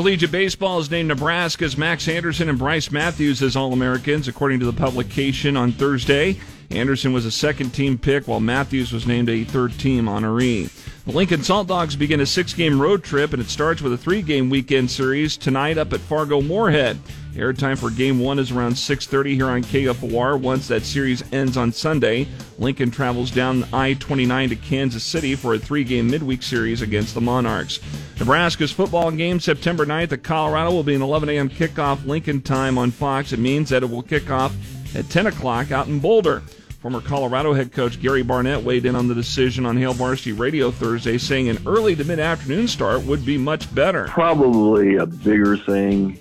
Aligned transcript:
Collegiate 0.00 0.32
Baseball 0.32 0.78
has 0.78 0.90
named 0.90 1.08
Nebraska's 1.08 1.76
Max 1.76 2.08
Anderson 2.08 2.48
and 2.48 2.58
Brice 2.58 2.90
Matthews 2.90 3.42
as 3.42 3.54
All 3.54 3.74
Americans, 3.74 4.28
according 4.28 4.58
to 4.60 4.64
the 4.64 4.72
publication 4.72 5.58
on 5.58 5.72
Thursday. 5.72 6.38
Anderson 6.70 7.12
was 7.12 7.26
a 7.26 7.32
second 7.32 7.70
team 7.70 7.98
pick, 7.98 8.28
while 8.28 8.38
Matthews 8.38 8.92
was 8.92 9.06
named 9.06 9.28
a 9.28 9.42
third 9.42 9.76
team 9.78 10.04
honoree. 10.04 10.70
The 11.04 11.12
Lincoln 11.12 11.42
Salt 11.42 11.66
Dogs 11.66 11.96
begin 11.96 12.20
a 12.20 12.26
six 12.26 12.54
game 12.54 12.80
road 12.80 13.02
trip, 13.02 13.32
and 13.32 13.42
it 13.42 13.48
starts 13.48 13.82
with 13.82 13.92
a 13.92 13.98
three 13.98 14.22
game 14.22 14.50
weekend 14.50 14.90
series 14.90 15.36
tonight 15.36 15.78
up 15.78 15.92
at 15.92 16.00
Fargo 16.00 16.40
Moorhead. 16.40 16.96
Airtime 17.34 17.78
for 17.78 17.90
game 17.90 18.18
one 18.20 18.38
is 18.38 18.50
around 18.50 18.72
6.30 18.72 19.34
here 19.34 19.48
on 19.48 19.62
KFOR. 19.62 20.40
Once 20.40 20.68
that 20.68 20.82
series 20.82 21.22
ends 21.32 21.56
on 21.56 21.72
Sunday, 21.72 22.26
Lincoln 22.58 22.90
travels 22.90 23.30
down 23.30 23.64
I-29 23.72 24.48
to 24.48 24.56
Kansas 24.56 25.04
City 25.04 25.36
for 25.36 25.54
a 25.54 25.58
three-game 25.58 26.10
midweek 26.10 26.42
series 26.42 26.82
against 26.82 27.14
the 27.14 27.20
Monarchs. 27.20 27.78
Nebraska's 28.18 28.72
football 28.72 29.10
game 29.12 29.38
September 29.38 29.86
9th 29.86 30.12
at 30.12 30.22
Colorado 30.24 30.72
will 30.72 30.82
be 30.82 30.94
an 30.94 31.02
11 31.02 31.28
a.m. 31.28 31.48
kickoff 31.48 32.04
Lincoln 32.04 32.42
time 32.42 32.78
on 32.78 32.90
Fox. 32.90 33.32
It 33.32 33.38
means 33.38 33.70
that 33.70 33.84
it 33.84 33.90
will 33.90 34.02
kick 34.02 34.28
off 34.30 34.54
at 34.96 35.08
10 35.08 35.26
o'clock 35.26 35.70
out 35.70 35.86
in 35.86 36.00
Boulder. 36.00 36.42
Former 36.80 37.02
Colorado 37.02 37.52
head 37.52 37.72
coach 37.72 38.00
Gary 38.00 38.22
Barnett 38.22 38.62
weighed 38.62 38.86
in 38.86 38.96
on 38.96 39.06
the 39.06 39.14
decision 39.14 39.66
on 39.66 39.76
Hail 39.76 39.92
Varsity 39.92 40.32
Radio 40.32 40.70
Thursday, 40.70 41.18
saying 41.18 41.50
an 41.50 41.58
early 41.66 41.94
to 41.94 42.04
mid 42.04 42.18
afternoon 42.18 42.68
start 42.68 43.02
would 43.04 43.22
be 43.22 43.36
much 43.36 43.72
better. 43.74 44.06
Probably 44.08 44.96
a 44.96 45.04
bigger 45.04 45.58
thing 45.58 46.18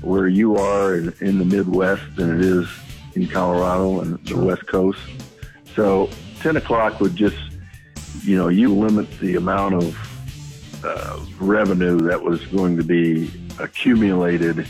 where 0.00 0.26
you 0.26 0.56
are 0.56 0.94
in, 0.94 1.12
in 1.20 1.38
the 1.38 1.44
Midwest 1.44 2.02
than 2.16 2.36
it 2.36 2.40
is 2.40 2.66
in 3.16 3.28
Colorado 3.28 4.00
and 4.00 4.18
the 4.24 4.38
West 4.38 4.66
Coast. 4.66 4.98
So 5.76 6.08
10 6.40 6.56
o'clock 6.56 7.00
would 7.00 7.14
just, 7.14 7.36
you 8.22 8.38
know, 8.38 8.48
you 8.48 8.74
limit 8.74 9.10
the 9.20 9.36
amount 9.36 9.74
of 9.74 10.84
uh, 10.86 11.20
revenue 11.38 11.98
that 12.00 12.22
was 12.22 12.42
going 12.46 12.78
to 12.78 12.82
be 12.82 13.30
accumulated 13.58 14.66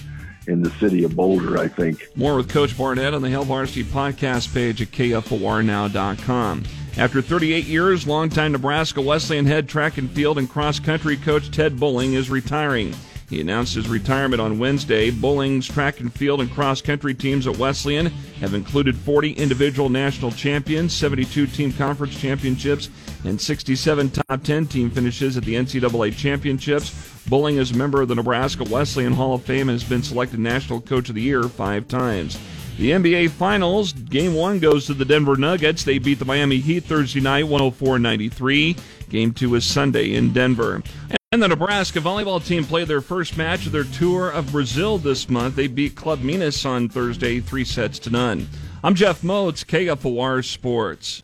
in 0.49 0.63
the 0.63 0.71
city 0.73 1.05
of 1.05 1.15
Boulder, 1.15 1.59
I 1.59 1.69
think. 1.69 2.09
More 2.17 2.37
with 2.37 2.49
Coach 2.49 2.77
Barnett 2.77 3.15
on 3.15 3.23
the 3.23 3.31
Hail 3.31 3.45
Varsity 3.45 3.85
podcast 3.85 4.53
page 4.53 4.83
at 4.83 4.89
KFORnow.com. 4.89 6.65
After 6.97 7.23
38 7.23 7.65
years, 7.67 8.07
longtime 8.09 8.53
Nebraska 8.53 9.01
Wesleyan 9.01 9.47
head 9.47 9.69
track 9.69 9.99
and 9.99 10.11
field 10.11 10.39
and 10.39 10.51
cross 10.51 10.81
country 10.81 11.17
coach 11.17 11.51
Ted 11.51 11.79
Bowling 11.79 12.15
is 12.15 12.29
retiring. 12.29 12.93
He 13.29 13.43
announced 13.43 13.75
his 13.75 13.89
retirement 13.89 14.41
on 14.41 14.59
Wednesday. 14.59 15.11
Bowling's 15.11 15.69
track 15.69 16.01
and 16.01 16.12
field 16.12 16.41
and 16.41 16.51
cross 16.51 16.81
country 16.81 17.12
teams 17.12 17.47
at 17.47 17.59
Wesleyan 17.59 18.07
have 18.41 18.55
included 18.55 18.97
40 18.97 19.33
individual 19.33 19.91
national 19.91 20.31
champions, 20.33 20.95
72 20.95 21.47
team 21.49 21.73
conference 21.73 22.19
championships, 22.19 22.89
and 23.25 23.39
67 23.39 24.11
top 24.11 24.43
10 24.43 24.67
team 24.67 24.91
finishes 24.91 25.37
at 25.37 25.45
the 25.45 25.56
NCAA 25.56 26.17
championships. 26.17 27.21
Bowling 27.29 27.59
is 27.59 27.73
a 27.73 27.77
member 27.77 28.01
of 28.01 28.09
the 28.09 28.15
Nebraska 28.15 28.65
Wesleyan 28.65 29.12
Hall 29.12 29.34
of 29.34 29.43
Fame 29.43 29.69
and 29.69 29.79
has 29.79 29.84
been 29.84 30.03
selected 30.03 30.41
National 30.41 30.81
Coach 30.81 31.11
of 31.11 31.15
the 31.15 31.21
Year 31.21 31.43
five 31.43 31.87
times. 31.87 32.39
The 32.79 32.93
NBA 32.93 33.31
Finals, 33.31 33.93
Game 33.93 34.34
1 34.34 34.60
goes 34.60 34.87
to 34.87 34.95
the 34.95 35.05
Denver 35.05 35.37
Nuggets. 35.37 35.83
They 35.84 35.99
beat 35.99 36.21
the 36.21 36.25
Miami 36.25 36.59
Heat 36.59 36.84
Thursday 36.84 37.21
night 37.21 37.43
104 37.43 37.99
93. 37.99 38.77
Game 39.10 39.34
2 39.34 39.56
is 39.56 39.65
Sunday 39.65 40.15
in 40.15 40.33
Denver. 40.33 40.83
The 41.31 41.47
Nebraska 41.47 42.00
volleyball 42.00 42.43
team 42.43 42.65
played 42.65 42.89
their 42.89 43.03
first 43.03 43.37
match 43.37 43.66
of 43.66 43.72
their 43.72 43.84
tour 43.84 44.31
of 44.31 44.50
Brazil 44.50 44.97
this 44.97 45.28
month. 45.28 45.56
They 45.56 45.66
beat 45.66 45.94
Club 45.94 46.22
Minas 46.22 46.65
on 46.65 46.89
Thursday, 46.89 47.39
three 47.39 47.66
sets 47.66 47.99
to 47.99 48.11
none. 48.11 48.49
I'm 48.83 48.94
Jeff 48.94 49.21
Motz, 49.21 49.62
KFOR 49.62 50.43
Sports. 50.43 51.22